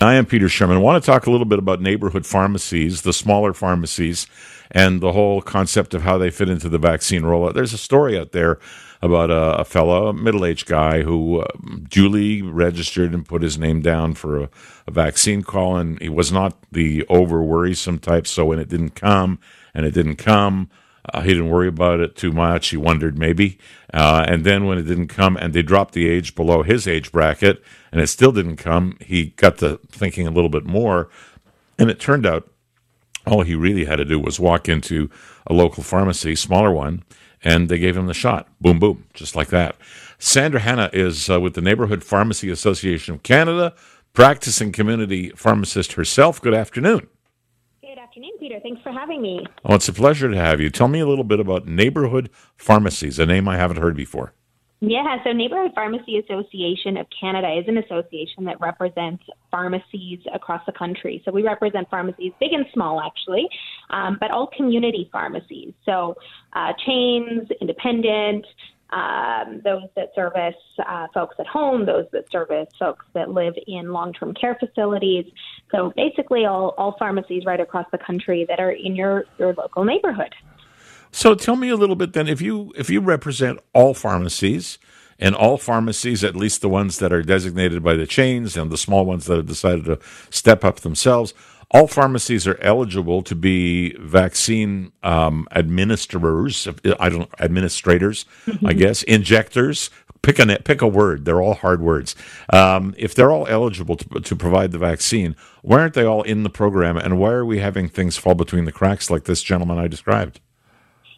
I 0.00 0.14
am 0.14 0.26
Peter 0.26 0.48
Sherman. 0.48 0.76
I 0.76 0.80
want 0.80 1.02
to 1.02 1.10
talk 1.10 1.26
a 1.26 1.30
little 1.30 1.44
bit 1.44 1.58
about 1.58 1.80
neighborhood 1.80 2.24
pharmacies, 2.24 3.02
the 3.02 3.12
smaller 3.12 3.52
pharmacies, 3.52 4.28
and 4.70 5.00
the 5.00 5.10
whole 5.10 5.42
concept 5.42 5.92
of 5.92 6.02
how 6.02 6.16
they 6.18 6.30
fit 6.30 6.48
into 6.48 6.68
the 6.68 6.78
vaccine 6.78 7.22
rollout. 7.22 7.54
There's 7.54 7.72
a 7.72 7.78
story 7.78 8.16
out 8.16 8.30
there 8.30 8.60
about 9.02 9.32
a, 9.32 9.56
a 9.56 9.64
fellow, 9.64 10.06
a 10.06 10.12
middle 10.12 10.44
aged 10.44 10.66
guy, 10.66 11.02
who 11.02 11.40
uh, 11.40 11.48
duly 11.88 12.42
registered 12.42 13.12
and 13.12 13.26
put 13.26 13.42
his 13.42 13.58
name 13.58 13.82
down 13.82 14.14
for 14.14 14.44
a, 14.44 14.50
a 14.86 14.92
vaccine 14.92 15.42
call, 15.42 15.76
and 15.76 16.00
he 16.00 16.08
was 16.08 16.30
not 16.30 16.56
the 16.70 17.04
over 17.08 17.42
worrisome 17.42 17.98
type. 17.98 18.28
So 18.28 18.44
when 18.44 18.60
it 18.60 18.68
didn't 18.68 18.94
come, 18.94 19.40
and 19.74 19.84
it 19.84 19.94
didn't 19.94 20.16
come, 20.16 20.70
uh, 21.12 21.20
he 21.22 21.28
didn't 21.28 21.48
worry 21.48 21.68
about 21.68 22.00
it 22.00 22.16
too 22.16 22.32
much. 22.32 22.68
He 22.68 22.76
wondered 22.76 23.18
maybe. 23.18 23.58
Uh, 23.92 24.24
and 24.28 24.44
then 24.44 24.66
when 24.66 24.78
it 24.78 24.82
didn't 24.82 25.08
come 25.08 25.36
and 25.36 25.52
they 25.52 25.62
dropped 25.62 25.94
the 25.94 26.08
age 26.08 26.34
below 26.34 26.62
his 26.62 26.86
age 26.86 27.12
bracket 27.12 27.62
and 27.90 28.00
it 28.00 28.08
still 28.08 28.32
didn't 28.32 28.56
come, 28.56 28.96
he 29.00 29.26
got 29.36 29.58
to 29.58 29.80
thinking 29.90 30.26
a 30.26 30.30
little 30.30 30.50
bit 30.50 30.64
more. 30.64 31.08
And 31.78 31.90
it 31.90 32.00
turned 32.00 32.26
out 32.26 32.50
all 33.26 33.42
he 33.42 33.54
really 33.54 33.84
had 33.84 33.96
to 33.96 34.04
do 34.04 34.18
was 34.18 34.40
walk 34.40 34.68
into 34.68 35.10
a 35.46 35.52
local 35.52 35.82
pharmacy, 35.82 36.34
smaller 36.34 36.72
one, 36.72 37.04
and 37.42 37.68
they 37.68 37.78
gave 37.78 37.96
him 37.96 38.06
the 38.06 38.14
shot. 38.14 38.48
Boom, 38.60 38.78
boom, 38.78 39.04
just 39.14 39.36
like 39.36 39.48
that. 39.48 39.76
Sandra 40.18 40.60
Hanna 40.60 40.90
is 40.92 41.30
uh, 41.30 41.40
with 41.40 41.54
the 41.54 41.60
Neighborhood 41.60 42.02
Pharmacy 42.02 42.50
Association 42.50 43.14
of 43.14 43.22
Canada, 43.22 43.74
practicing 44.12 44.72
community 44.72 45.30
pharmacist 45.30 45.92
herself. 45.92 46.40
Good 46.40 46.54
afternoon 46.54 47.08
afternoon, 48.18 48.38
Peter. 48.40 48.60
Thanks 48.60 48.82
for 48.82 48.90
having 48.90 49.22
me. 49.22 49.44
Oh, 49.64 49.74
it's 49.74 49.88
a 49.88 49.92
pleasure 49.92 50.28
to 50.28 50.36
have 50.36 50.60
you. 50.60 50.70
Tell 50.70 50.88
me 50.88 51.00
a 51.00 51.06
little 51.06 51.24
bit 51.24 51.38
about 51.38 51.66
neighborhood 51.66 52.30
pharmacies, 52.56 53.18
a 53.18 53.26
name 53.26 53.48
I 53.48 53.56
haven't 53.56 53.78
heard 53.78 53.96
before. 53.96 54.32
Yeah, 54.80 55.16
so 55.24 55.32
Neighborhood 55.32 55.72
Pharmacy 55.74 56.18
Association 56.18 56.96
of 56.98 57.06
Canada 57.20 57.52
is 57.58 57.66
an 57.66 57.78
association 57.78 58.44
that 58.44 58.60
represents 58.60 59.24
pharmacies 59.50 60.20
across 60.32 60.64
the 60.66 60.72
country. 60.72 61.20
So 61.24 61.32
we 61.32 61.42
represent 61.42 61.90
pharmacies, 61.90 62.32
big 62.38 62.52
and 62.52 62.64
small, 62.72 63.00
actually, 63.00 63.48
um, 63.90 64.18
but 64.20 64.30
all 64.30 64.46
community 64.56 65.08
pharmacies. 65.10 65.72
So 65.84 66.14
uh, 66.52 66.74
chains, 66.86 67.48
independent, 67.60 68.46
um, 68.90 69.60
those 69.64 69.82
that 69.96 70.14
service 70.14 70.54
uh, 70.86 71.06
folks 71.12 71.36
at 71.38 71.46
home, 71.46 71.84
those 71.84 72.06
that 72.12 72.30
service 72.30 72.68
folks 72.78 73.04
that 73.14 73.30
live 73.30 73.54
in 73.66 73.92
long 73.92 74.12
term 74.12 74.34
care 74.34 74.56
facilities. 74.58 75.26
So 75.70 75.92
basically, 75.94 76.46
all, 76.46 76.74
all 76.78 76.96
pharmacies 76.98 77.44
right 77.44 77.60
across 77.60 77.86
the 77.92 77.98
country 77.98 78.46
that 78.48 78.60
are 78.60 78.70
in 78.70 78.96
your, 78.96 79.24
your 79.38 79.52
local 79.54 79.84
neighborhood. 79.84 80.34
So 81.10 81.34
tell 81.34 81.56
me 81.56 81.68
a 81.68 81.76
little 81.76 81.96
bit 81.96 82.12
then 82.12 82.28
if 82.28 82.40
you 82.40 82.72
if 82.76 82.90
you 82.90 83.00
represent 83.00 83.60
all 83.72 83.94
pharmacies 83.94 84.78
and 85.18 85.34
all 85.34 85.58
pharmacies, 85.58 86.22
at 86.22 86.36
least 86.36 86.60
the 86.60 86.68
ones 86.68 86.98
that 86.98 87.12
are 87.12 87.22
designated 87.22 87.82
by 87.82 87.94
the 87.94 88.06
chains 88.06 88.56
and 88.56 88.70
the 88.70 88.78
small 88.78 89.04
ones 89.04 89.26
that 89.26 89.36
have 89.36 89.46
decided 89.46 89.84
to 89.86 89.98
step 90.30 90.64
up 90.64 90.80
themselves, 90.80 91.34
all 91.70 91.86
pharmacies 91.86 92.46
are 92.46 92.58
eligible 92.62 93.22
to 93.22 93.34
be 93.34 93.94
vaccine 93.98 94.92
um, 95.02 95.46
administrators. 95.52 96.66
I 96.98 97.08
don't 97.08 97.30
administrators, 97.40 98.24
mm-hmm. 98.46 98.66
I 98.66 98.72
guess 98.72 99.02
injectors. 99.02 99.90
Pick 100.22 100.40
a 100.40 100.46
pick 100.58 100.82
a 100.82 100.88
word. 100.88 101.24
They're 101.24 101.40
all 101.40 101.54
hard 101.54 101.80
words. 101.80 102.16
Um, 102.52 102.92
if 102.98 103.14
they're 103.14 103.30
all 103.30 103.46
eligible 103.46 103.96
to, 103.96 104.20
to 104.20 104.34
provide 104.34 104.72
the 104.72 104.78
vaccine, 104.78 105.36
why 105.62 105.80
aren't 105.80 105.94
they 105.94 106.04
all 106.04 106.22
in 106.22 106.42
the 106.42 106.50
program? 106.50 106.96
And 106.96 107.20
why 107.20 107.30
are 107.30 107.44
we 107.44 107.60
having 107.60 107.88
things 107.88 108.16
fall 108.16 108.34
between 108.34 108.64
the 108.64 108.72
cracks 108.72 109.10
like 109.10 109.24
this 109.24 109.42
gentleman 109.42 109.78
I 109.78 109.86
described? 109.86 110.40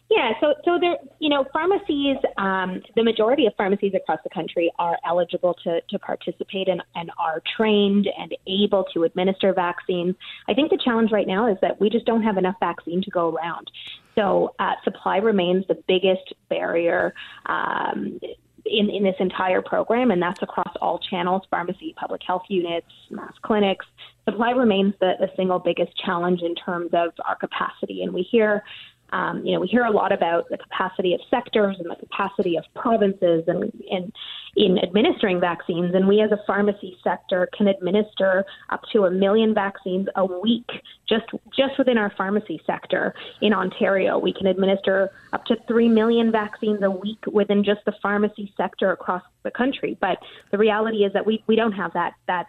Yeah, 0.09 0.33
so 0.39 0.53
so 0.65 0.77
there, 0.79 0.97
you 1.21 1.29
know, 1.29 1.45
pharmacies. 1.53 2.17
Um, 2.39 2.81
the 2.95 3.03
majority 3.03 3.45
of 3.45 3.53
pharmacies 3.55 3.93
across 3.93 4.17
the 4.23 4.29
country 4.31 4.71
are 4.79 4.97
eligible 5.07 5.53
to 5.63 5.79
to 5.79 5.99
participate 5.99 6.67
and, 6.67 6.81
and 6.95 7.11
are 7.19 7.43
trained 7.55 8.07
and 8.17 8.35
able 8.47 8.85
to 8.95 9.03
administer 9.03 9.53
vaccines. 9.53 10.15
I 10.49 10.55
think 10.55 10.71
the 10.71 10.79
challenge 10.83 11.11
right 11.11 11.27
now 11.27 11.47
is 11.47 11.57
that 11.61 11.79
we 11.79 11.91
just 11.91 12.07
don't 12.07 12.23
have 12.23 12.37
enough 12.37 12.55
vaccine 12.59 13.03
to 13.03 13.11
go 13.11 13.35
around. 13.35 13.69
So 14.15 14.55
uh, 14.57 14.73
supply 14.83 15.17
remains 15.17 15.63
the 15.67 15.77
biggest 15.87 16.33
barrier. 16.49 17.13
Um, 17.45 18.19
in, 18.63 18.91
in 18.91 19.03
this 19.03 19.15
entire 19.19 19.59
program, 19.59 20.11
and 20.11 20.21
that's 20.21 20.39
across 20.43 20.71
all 20.81 20.99
channels 20.99 21.41
pharmacy, 21.49 21.95
public 21.97 22.21
health 22.25 22.43
units, 22.47 22.85
mass 23.09 23.33
clinics. 23.41 23.87
Supply 24.29 24.51
remains 24.51 24.93
the, 24.99 25.13
the 25.19 25.29
single 25.35 25.57
biggest 25.57 25.97
challenge 25.97 26.41
in 26.43 26.53
terms 26.53 26.91
of 26.93 27.09
our 27.27 27.35
capacity. 27.35 28.03
And 28.03 28.13
we 28.13 28.21
hear 28.21 28.63
um, 29.11 29.45
you 29.45 29.53
know, 29.53 29.59
we 29.59 29.67
hear 29.67 29.83
a 29.83 29.91
lot 29.91 30.11
about 30.11 30.49
the 30.49 30.57
capacity 30.57 31.13
of 31.13 31.19
sectors 31.29 31.75
and 31.79 31.89
the 31.89 31.95
capacity 31.95 32.57
of 32.57 32.63
provinces 32.75 33.43
and, 33.47 33.71
and 33.89 34.13
in 34.55 34.77
administering 34.79 35.39
vaccines. 35.39 35.93
And 35.93 36.07
we 36.07 36.21
as 36.21 36.31
a 36.31 36.39
pharmacy 36.47 36.97
sector 37.03 37.49
can 37.55 37.67
administer 37.67 38.45
up 38.69 38.81
to 38.93 39.05
a 39.05 39.11
million 39.11 39.53
vaccines 39.53 40.07
a 40.15 40.25
week 40.25 40.69
just 41.09 41.25
just 41.55 41.77
within 41.77 41.97
our 41.97 42.13
pharmacy 42.17 42.61
sector 42.65 43.13
in 43.41 43.53
Ontario. 43.53 44.17
We 44.17 44.33
can 44.33 44.47
administer 44.47 45.11
up 45.33 45.45
to 45.45 45.57
three 45.67 45.89
million 45.89 46.31
vaccines 46.31 46.79
a 46.81 46.91
week 46.91 47.19
within 47.27 47.63
just 47.63 47.83
the 47.85 47.93
pharmacy 48.01 48.53
sector 48.55 48.91
across 48.91 49.23
the 49.43 49.51
country. 49.51 49.97
But 49.99 50.19
the 50.51 50.57
reality 50.57 51.03
is 51.03 51.11
that 51.13 51.25
we, 51.25 51.43
we 51.47 51.55
don't 51.57 51.73
have 51.73 51.93
that 51.93 52.13
that 52.27 52.47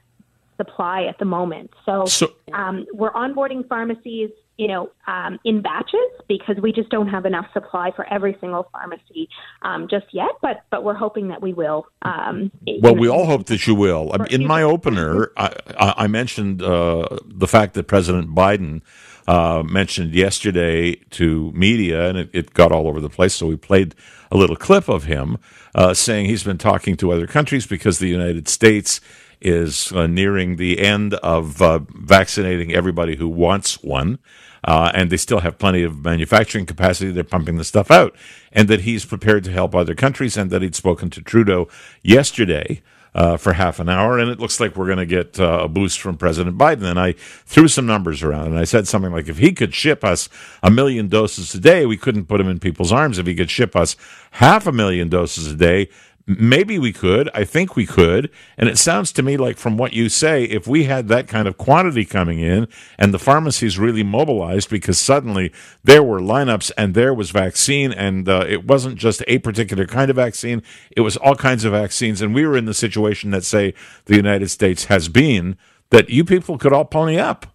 supply 0.58 1.04
at 1.04 1.18
the 1.18 1.24
moment. 1.24 1.70
So, 1.84 2.04
so 2.04 2.28
um, 2.52 2.86
we're 2.92 3.12
onboarding 3.12 3.66
pharmacies 3.66 4.30
you 4.58 4.68
know, 4.68 4.90
um, 5.06 5.38
in 5.44 5.62
batches 5.62 6.10
because 6.38 6.56
we 6.62 6.72
just 6.72 6.88
don't 6.90 7.08
have 7.08 7.26
enough 7.26 7.46
supply 7.52 7.90
for 7.94 8.06
every 8.12 8.36
single 8.40 8.68
pharmacy 8.72 9.28
um, 9.62 9.88
just 9.88 10.06
yet. 10.12 10.30
But 10.40 10.64
but 10.70 10.84
we're 10.84 10.94
hoping 10.94 11.28
that 11.28 11.42
we 11.42 11.52
will. 11.52 11.86
Um, 12.02 12.50
well, 12.80 12.94
we 12.94 13.08
all 13.08 13.26
hope 13.26 13.46
that 13.46 13.66
you 13.66 13.74
will. 13.74 14.12
In 14.30 14.46
my 14.46 14.62
opener, 14.62 15.30
I, 15.36 15.94
I 15.96 16.06
mentioned 16.06 16.62
uh, 16.62 17.18
the 17.24 17.48
fact 17.48 17.74
that 17.74 17.84
President 17.84 18.34
Biden. 18.34 18.82
Uh, 19.28 19.62
mentioned 19.64 20.14
yesterday 20.14 20.96
to 21.10 21.52
media, 21.52 22.08
and 22.08 22.18
it, 22.18 22.30
it, 22.32 22.54
got 22.54 22.72
all 22.72 22.88
over 22.88 23.00
the 23.00 23.08
place. 23.08 23.34
So 23.34 23.46
we 23.46 23.54
played 23.54 23.94
a 24.32 24.36
little 24.36 24.56
clip 24.56 24.88
of 24.88 25.04
him 25.04 25.38
uh, 25.76 25.94
saying 25.94 26.26
he's 26.26 26.42
been 26.42 26.58
talking 26.58 26.96
to 26.96 27.12
other 27.12 27.28
countries 27.28 27.64
because 27.64 28.00
the 28.00 28.08
United 28.08 28.48
States 28.48 29.00
is 29.40 29.92
uh, 29.92 30.06
nearing 30.06 30.56
the 30.56 30.80
end 30.80 31.14
of 31.14 31.60
uh, 31.60 31.80
vaccinating 31.94 32.72
everybody 32.72 33.16
who 33.16 33.28
wants 33.28 33.82
one. 33.82 34.18
Uh, 34.64 34.92
and 34.94 35.10
they 35.10 35.16
still 35.16 35.40
have 35.40 35.58
plenty 35.58 35.82
of 35.82 36.04
manufacturing 36.04 36.66
capacity. 36.66 37.10
They're 37.10 37.24
pumping 37.24 37.56
the 37.58 37.64
stuff 37.64 37.90
out. 37.90 38.14
And 38.52 38.68
that 38.68 38.82
he's 38.82 39.04
prepared 39.04 39.42
to 39.44 39.50
help 39.50 39.74
other 39.74 39.94
countries, 39.94 40.36
and 40.36 40.50
that 40.50 40.62
he'd 40.62 40.76
spoken 40.76 41.10
to 41.10 41.22
Trudeau 41.22 41.68
yesterday. 42.02 42.82
Uh, 43.14 43.36
for 43.36 43.52
half 43.52 43.78
an 43.78 43.90
hour, 43.90 44.18
and 44.18 44.30
it 44.30 44.40
looks 44.40 44.58
like 44.58 44.74
we're 44.74 44.86
going 44.86 44.96
to 44.96 45.04
get 45.04 45.38
uh, 45.38 45.64
a 45.64 45.68
boost 45.68 46.00
from 46.00 46.16
President 46.16 46.56
Biden. 46.56 46.84
And 46.84 46.98
I 46.98 47.12
threw 47.44 47.68
some 47.68 47.84
numbers 47.84 48.22
around, 48.22 48.46
and 48.46 48.58
I 48.58 48.64
said 48.64 48.88
something 48.88 49.12
like, 49.12 49.28
if 49.28 49.36
he 49.36 49.52
could 49.52 49.74
ship 49.74 50.02
us 50.02 50.30
a 50.62 50.70
million 50.70 51.08
doses 51.08 51.54
a 51.54 51.60
day, 51.60 51.84
we 51.84 51.98
couldn't 51.98 52.24
put 52.24 52.38
them 52.38 52.48
in 52.48 52.58
people's 52.58 52.90
arms. 52.90 53.18
If 53.18 53.26
he 53.26 53.34
could 53.34 53.50
ship 53.50 53.76
us 53.76 53.96
half 54.30 54.66
a 54.66 54.72
million 54.72 55.10
doses 55.10 55.52
a 55.52 55.54
day, 55.54 55.90
Maybe 56.26 56.78
we 56.78 56.92
could. 56.92 57.28
I 57.34 57.44
think 57.44 57.74
we 57.74 57.84
could. 57.84 58.30
And 58.56 58.68
it 58.68 58.78
sounds 58.78 59.12
to 59.12 59.22
me 59.22 59.36
like, 59.36 59.56
from 59.56 59.76
what 59.76 59.92
you 59.92 60.08
say, 60.08 60.44
if 60.44 60.66
we 60.66 60.84
had 60.84 61.08
that 61.08 61.26
kind 61.26 61.48
of 61.48 61.58
quantity 61.58 62.04
coming 62.04 62.38
in 62.38 62.68
and 62.96 63.12
the 63.12 63.18
pharmacies 63.18 63.78
really 63.78 64.04
mobilized 64.04 64.70
because 64.70 65.00
suddenly 65.00 65.52
there 65.82 66.02
were 66.02 66.20
lineups 66.20 66.70
and 66.78 66.94
there 66.94 67.12
was 67.12 67.30
vaccine 67.30 67.92
and 67.92 68.28
uh, 68.28 68.44
it 68.48 68.66
wasn't 68.66 68.96
just 68.96 69.24
a 69.26 69.38
particular 69.38 69.84
kind 69.84 70.10
of 70.10 70.16
vaccine, 70.16 70.62
it 70.92 71.00
was 71.00 71.16
all 71.16 71.34
kinds 71.34 71.64
of 71.64 71.72
vaccines. 71.72 72.22
And 72.22 72.34
we 72.34 72.46
were 72.46 72.56
in 72.56 72.66
the 72.66 72.74
situation 72.74 73.30
that, 73.32 73.44
say, 73.44 73.74
the 74.04 74.16
United 74.16 74.48
States 74.48 74.84
has 74.84 75.08
been, 75.08 75.56
that 75.90 76.08
you 76.08 76.24
people 76.24 76.56
could 76.56 76.72
all 76.72 76.84
pony 76.84 77.18
up. 77.18 77.51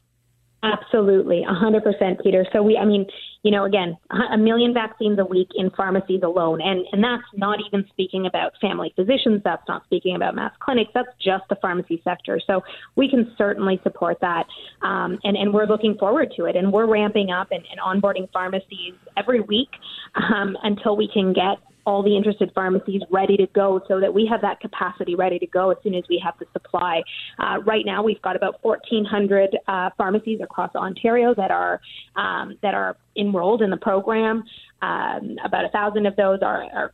Absolutely, 0.74 1.46
100%, 1.48 2.24
Peter. 2.24 2.46
So 2.52 2.62
we, 2.62 2.78
I 2.78 2.84
mean, 2.84 3.06
you 3.44 3.52
know, 3.52 3.64
again, 3.64 3.98
a 4.34 4.38
million 4.38 4.74
vaccines 4.74 5.18
a 5.20 5.24
week 5.24 5.48
in 5.56 5.70
pharmacies 5.70 6.22
alone, 6.24 6.60
and 6.62 6.86
and 6.92 7.02
that's 7.02 7.24
not 7.36 7.60
even 7.66 7.86
speaking 7.90 8.26
about 8.26 8.52
family 8.60 8.92
physicians. 8.96 9.42
That's 9.46 9.64
not 9.68 9.86
speaking 9.86 10.16
about 10.16 10.36
mass 10.36 10.52
clinics. 10.60 10.92
That's 10.94 11.08
just 11.24 11.44
the 11.50 11.56
pharmacy 11.62 12.02
sector. 12.04 12.42
So 12.46 12.64
we 12.96 13.10
can 13.10 13.34
certainly 13.38 13.80
support 13.84 14.18
that, 14.22 14.46
um, 14.82 15.20
and 15.24 15.38
and 15.38 15.54
we're 15.54 15.68
looking 15.68 15.96
forward 15.98 16.34
to 16.36 16.46
it. 16.46 16.56
And 16.56 16.74
we're 16.74 16.88
ramping 16.88 17.30
up 17.30 17.48
and, 17.52 17.64
and 17.72 17.80
onboarding 17.80 18.30
pharmacies 18.34 18.96
every 19.16 19.40
week 19.40 19.70
um, 20.16 20.58
until 20.64 20.98
we 20.98 21.08
can 21.08 21.32
get 21.32 21.60
all 21.88 22.04
the 22.04 22.18
interested 22.18 22.52
pharmacies 22.54 23.02
ready 23.10 23.38
to 23.38 23.48
go 23.56 23.80
so 23.88 24.02
that 24.02 24.14
we 24.14 24.28
have 24.30 24.42
that 24.42 24.60
capacity 24.60 25.16
ready 25.16 25.40
to 25.40 25.48
go 25.48 25.72
as 25.72 25.78
soon 25.82 25.96
as 25.96 26.04
we 26.10 26.22
have 26.24 26.34
the 26.38 26.46
supply. 26.52 27.02
Uh, 27.40 27.60
right 27.66 27.86
now, 27.86 28.04
we've 28.04 28.22
got 28.22 28.36
about 28.36 28.62
1,400 28.62 29.58
uh, 29.70 29.90
pharmacies 29.98 30.42
across 30.44 30.76
Ontario 30.76 31.34
that 31.36 31.50
are 31.50 31.80
um, 32.18 32.58
that 32.62 32.74
are 32.74 32.98
enrolled 33.16 33.62
in 33.62 33.70
the 33.70 33.78
program. 33.78 34.44
Um, 34.82 35.38
about 35.46 35.64
a 35.64 35.70
thousand 35.70 36.06
of 36.06 36.16
those 36.18 36.40
are, 36.44 36.64
are 36.76 36.94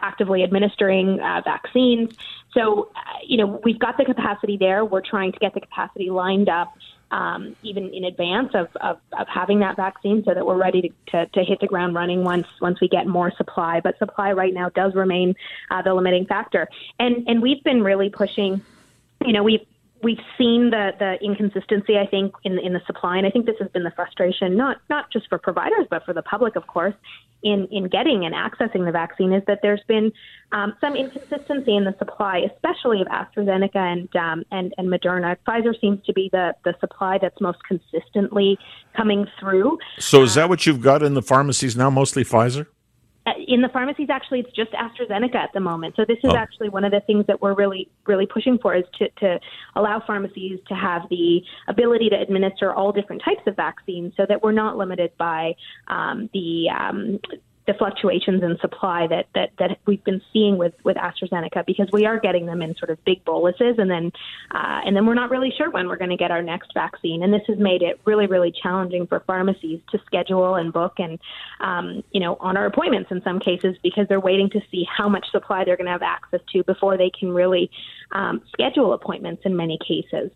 actively 0.00 0.42
administering 0.42 1.20
uh, 1.20 1.42
vaccines. 1.44 2.14
So, 2.52 2.90
uh, 2.96 3.00
you 3.26 3.36
know, 3.36 3.60
we've 3.64 3.78
got 3.78 3.96
the 3.96 4.04
capacity 4.04 4.56
there. 4.56 4.84
We're 4.84 5.02
trying 5.02 5.32
to 5.32 5.38
get 5.38 5.54
the 5.54 5.60
capacity 5.60 6.10
lined 6.10 6.48
up 6.48 6.74
um, 7.10 7.54
even 7.62 7.94
in 7.94 8.04
advance 8.04 8.50
of, 8.54 8.68
of, 8.80 8.98
of, 9.16 9.28
having 9.28 9.60
that 9.60 9.76
vaccine 9.76 10.24
so 10.24 10.34
that 10.34 10.44
we're 10.44 10.56
ready 10.56 10.82
to, 10.82 10.90
to, 11.12 11.26
to, 11.26 11.44
hit 11.44 11.60
the 11.60 11.66
ground 11.66 11.94
running 11.94 12.24
once 12.24 12.48
once 12.60 12.80
we 12.80 12.88
get 12.88 13.06
more 13.06 13.32
supply. 13.36 13.80
But 13.80 13.96
supply 13.98 14.32
right 14.32 14.52
now 14.52 14.70
does 14.70 14.94
remain 14.94 15.36
uh, 15.70 15.82
the 15.82 15.94
limiting 15.94 16.26
factor. 16.26 16.68
And 16.98 17.28
and 17.28 17.40
we've 17.40 17.62
been 17.62 17.82
really 17.82 18.10
pushing, 18.10 18.60
you 19.24 19.32
know, 19.32 19.44
we've 19.44 19.64
we've 20.06 20.26
seen 20.38 20.70
the 20.70 20.92
the 21.00 21.18
inconsistency, 21.20 21.98
I 21.98 22.06
think, 22.06 22.32
in 22.44 22.60
in 22.60 22.72
the 22.72 22.80
supply, 22.86 23.18
and 23.18 23.26
I 23.26 23.30
think 23.30 23.44
this 23.44 23.56
has 23.58 23.68
been 23.72 23.82
the 23.82 23.90
frustration, 23.90 24.56
not 24.56 24.76
not 24.88 25.10
just 25.10 25.28
for 25.28 25.36
providers, 25.36 25.86
but 25.90 26.04
for 26.04 26.14
the 26.14 26.22
public, 26.22 26.54
of 26.54 26.68
course, 26.68 26.94
in 27.42 27.66
in 27.72 27.88
getting 27.88 28.24
and 28.24 28.32
accessing 28.32 28.84
the 28.86 28.92
vaccine, 28.92 29.32
is 29.32 29.42
that 29.48 29.58
there's 29.62 29.82
been 29.88 30.12
um, 30.52 30.74
some 30.80 30.94
inconsistency 30.94 31.74
in 31.76 31.84
the 31.84 31.94
supply, 31.98 32.44
especially 32.52 33.02
of 33.02 33.08
AstraZeneca 33.08 33.82
and 33.94 34.16
um, 34.16 34.44
and 34.52 34.72
and 34.78 34.86
Moderna. 34.88 35.36
Pfizer 35.44 35.78
seems 35.80 36.04
to 36.06 36.12
be 36.12 36.28
the 36.32 36.54
the 36.64 36.74
supply 36.78 37.18
that's 37.20 37.40
most 37.40 37.58
consistently 37.66 38.56
coming 38.96 39.26
through. 39.40 39.76
So, 39.98 40.22
is 40.22 40.36
that 40.36 40.48
what 40.48 40.66
you've 40.66 40.82
got 40.82 41.02
in 41.02 41.14
the 41.14 41.22
pharmacies 41.22 41.76
now? 41.76 41.90
Mostly 41.90 42.22
Pfizer. 42.22 42.68
In 43.46 43.60
the 43.60 43.68
pharmacies 43.68 44.08
actually 44.10 44.40
it's 44.40 44.52
just 44.52 44.70
AstraZeneca 44.72 45.36
at 45.36 45.50
the 45.54 45.60
moment. 45.60 45.94
So 45.96 46.04
this 46.06 46.18
is 46.24 46.32
oh. 46.32 46.36
actually 46.36 46.68
one 46.68 46.84
of 46.84 46.92
the 46.92 47.00
things 47.00 47.24
that 47.26 47.40
we're 47.40 47.54
really 47.54 47.88
really 48.06 48.26
pushing 48.26 48.58
for 48.58 48.74
is 48.74 48.84
to 48.98 49.08
to 49.20 49.40
allow 49.74 50.02
pharmacies 50.06 50.58
to 50.68 50.74
have 50.74 51.02
the 51.10 51.42
ability 51.68 52.08
to 52.10 52.16
administer 52.20 52.74
all 52.74 52.92
different 52.92 53.22
types 53.24 53.42
of 53.46 53.56
vaccines 53.56 54.12
so 54.16 54.26
that 54.28 54.42
we're 54.42 54.52
not 54.52 54.76
limited 54.76 55.12
by 55.18 55.54
um, 55.88 56.28
the 56.32 56.68
um, 56.70 57.18
the 57.66 57.74
fluctuations 57.74 58.42
in 58.42 58.56
supply 58.60 59.06
that, 59.08 59.26
that, 59.34 59.50
that 59.58 59.78
we've 59.86 60.02
been 60.04 60.22
seeing 60.32 60.56
with, 60.56 60.74
with 60.84 60.96
AstraZeneca 60.96 61.66
because 61.66 61.88
we 61.92 62.06
are 62.06 62.18
getting 62.18 62.46
them 62.46 62.62
in 62.62 62.76
sort 62.76 62.90
of 62.90 63.04
big 63.04 63.24
boluses 63.24 63.76
and 63.78 63.90
then 63.90 64.12
uh, 64.52 64.80
and 64.84 64.94
then 64.94 65.04
we're 65.04 65.14
not 65.14 65.30
really 65.30 65.52
sure 65.56 65.70
when 65.70 65.88
we're 65.88 65.96
going 65.96 66.10
to 66.10 66.16
get 66.16 66.30
our 66.30 66.42
next 66.42 66.72
vaccine 66.74 67.22
and 67.22 67.32
this 67.32 67.42
has 67.46 67.58
made 67.58 67.82
it 67.82 68.00
really 68.04 68.26
really 68.26 68.52
challenging 68.62 69.06
for 69.06 69.20
pharmacies 69.20 69.80
to 69.90 69.98
schedule 70.06 70.54
and 70.54 70.72
book 70.72 70.94
and 70.98 71.18
um, 71.60 72.02
you 72.12 72.20
know 72.20 72.36
honor 72.40 72.66
appointments 72.66 73.10
in 73.10 73.20
some 73.22 73.40
cases 73.40 73.76
because 73.82 74.06
they're 74.08 74.20
waiting 74.20 74.48
to 74.50 74.60
see 74.70 74.86
how 74.96 75.08
much 75.08 75.26
supply 75.30 75.64
they're 75.64 75.76
going 75.76 75.86
to 75.86 75.92
have 75.92 76.02
access 76.02 76.40
to 76.52 76.62
before 76.64 76.96
they 76.96 77.10
can 77.10 77.32
really 77.32 77.70
um, 78.12 78.40
schedule 78.52 78.92
appointments 78.92 79.42
in 79.44 79.56
many 79.56 79.78
cases. 79.86 80.30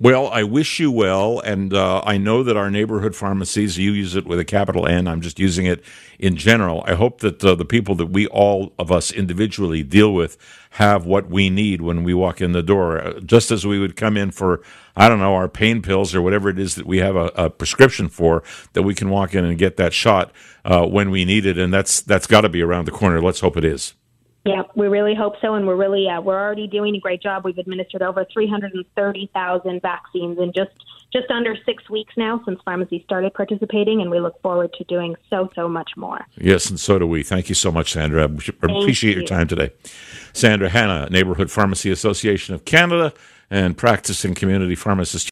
Well, 0.00 0.26
I 0.28 0.42
wish 0.42 0.80
you 0.80 0.90
well, 0.90 1.38
and 1.38 1.72
uh, 1.72 2.02
I 2.04 2.18
know 2.18 2.42
that 2.42 2.56
our 2.56 2.68
neighborhood 2.68 3.14
pharmacies, 3.14 3.78
you 3.78 3.92
use 3.92 4.16
it 4.16 4.26
with 4.26 4.40
a 4.40 4.44
capital 4.44 4.88
N, 4.88 5.06
I'm 5.06 5.20
just 5.20 5.38
using 5.38 5.66
it 5.66 5.84
in 6.18 6.36
general. 6.36 6.82
I 6.84 6.94
hope 6.94 7.20
that 7.20 7.42
uh, 7.44 7.54
the 7.54 7.64
people 7.64 7.94
that 7.94 8.06
we 8.06 8.26
all 8.26 8.74
of 8.76 8.90
us 8.90 9.12
individually 9.12 9.84
deal 9.84 10.12
with 10.12 10.36
have 10.70 11.06
what 11.06 11.30
we 11.30 11.48
need 11.48 11.80
when 11.80 12.02
we 12.02 12.12
walk 12.12 12.40
in 12.40 12.50
the 12.50 12.62
door. 12.62 13.00
Uh, 13.00 13.20
just 13.20 13.52
as 13.52 13.64
we 13.64 13.78
would 13.78 13.94
come 13.94 14.16
in 14.16 14.32
for, 14.32 14.62
I 14.96 15.08
don't 15.08 15.20
know, 15.20 15.34
our 15.36 15.48
pain 15.48 15.80
pills 15.80 16.12
or 16.12 16.20
whatever 16.20 16.48
it 16.48 16.58
is 16.58 16.74
that 16.74 16.86
we 16.86 16.98
have 16.98 17.14
a, 17.14 17.26
a 17.36 17.48
prescription 17.48 18.08
for, 18.08 18.42
that 18.72 18.82
we 18.82 18.96
can 18.96 19.10
walk 19.10 19.32
in 19.32 19.44
and 19.44 19.56
get 19.56 19.76
that 19.76 19.92
shot 19.94 20.32
uh, 20.64 20.84
when 20.84 21.10
we 21.10 21.24
need 21.24 21.46
it, 21.46 21.56
and 21.56 21.72
that's 21.72 22.02
that's 22.02 22.26
got 22.26 22.40
to 22.40 22.48
be 22.48 22.62
around 22.62 22.86
the 22.86 22.90
corner. 22.90 23.22
Let's 23.22 23.40
hope 23.40 23.56
it 23.56 23.64
is. 23.64 23.94
Yeah, 24.44 24.64
we 24.74 24.88
really 24.88 25.14
hope 25.14 25.34
so, 25.40 25.54
and 25.54 25.66
we're 25.66 25.76
really 25.76 26.06
uh, 26.06 26.20
we're 26.20 26.38
already 26.38 26.66
doing 26.66 26.94
a 26.94 27.00
great 27.00 27.22
job. 27.22 27.44
We've 27.44 27.56
administered 27.56 28.02
over 28.02 28.26
330,000 28.30 29.82
vaccines 29.82 30.38
in 30.38 30.52
just 30.52 30.70
just 31.14 31.30
under 31.30 31.56
six 31.64 31.88
weeks 31.88 32.12
now 32.16 32.42
since 32.44 32.60
pharmacy 32.62 33.02
started 33.04 33.32
participating, 33.32 34.02
and 34.02 34.10
we 34.10 34.20
look 34.20 34.40
forward 34.42 34.70
to 34.74 34.84
doing 34.84 35.16
so 35.30 35.48
so 35.54 35.66
much 35.66 35.92
more. 35.96 36.26
Yes, 36.36 36.68
and 36.68 36.78
so 36.78 36.98
do 36.98 37.06
we. 37.06 37.22
Thank 37.22 37.48
you 37.48 37.54
so 37.54 37.72
much, 37.72 37.92
Sandra. 37.92 38.22
I 38.22 38.24
appreciate 38.24 39.12
you. 39.12 39.20
your 39.20 39.26
time 39.26 39.48
today. 39.48 39.70
Sandra 40.34 40.68
Hanna, 40.68 41.08
Neighborhood 41.10 41.50
Pharmacy 41.50 41.90
Association 41.90 42.54
of 42.54 42.66
Canada, 42.66 43.14
and 43.48 43.78
practicing 43.78 44.34
community 44.34 44.74
pharmacist. 44.74 45.22